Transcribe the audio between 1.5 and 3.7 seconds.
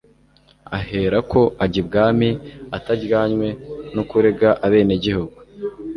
ajya ibwami, atajyanywe